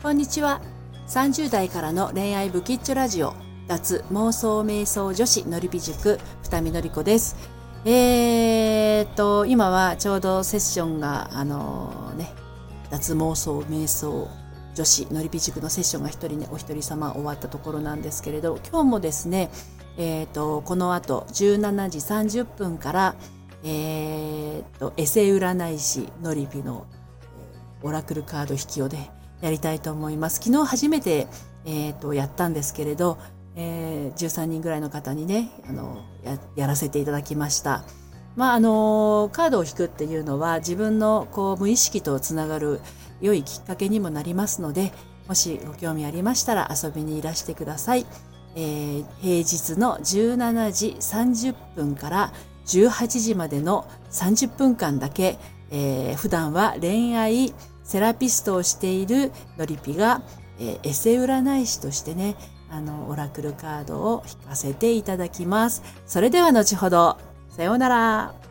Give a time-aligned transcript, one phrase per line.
[0.00, 0.60] こんにちは。
[1.08, 3.34] 30代からの恋愛ブキッチョラジオ、
[3.66, 7.34] 脱妄想瞑想女子のりび塾、二見のりこです。
[7.84, 12.32] えー、っと、今はちょうどセッションが、あのー、ね、
[12.90, 14.28] 脱妄想瞑想
[14.76, 19.50] 女子のりび塾のセッションが一人ね、お一人様終わったところなんですけれど、今日もですね、
[19.96, 23.16] えー、っと、この後17時30分から、
[23.64, 26.86] えー、っと、エセ占い師のりびの
[27.82, 29.10] オラクルカード引きをね、
[29.40, 30.40] やりたいと思います。
[30.42, 31.26] 昨日初めて、
[31.64, 33.18] えーと、やったんですけれど、
[33.54, 37.84] えー、13人ぐらいの方にねあのややらせていただきました。
[38.36, 42.80] まああのカードを引くっていうのは自分のこう無意識とつながる
[43.20, 44.92] 良いきっかけにもなりますので
[45.26, 48.06] もしご興味ありましたら遊びにいらしてください。
[48.54, 52.32] えー、平日の17時30分から
[52.66, 55.38] 18時までの30分間だけ、
[55.70, 57.52] えー、普段は恋愛
[57.88, 60.20] セラピストをしているのりぴが、
[60.60, 62.36] えー、エセ占い師としてね、
[62.70, 65.82] あの、オラクルカードを引かせていただきます。
[66.06, 67.16] それでは後ほど。
[67.48, 68.47] さようなら。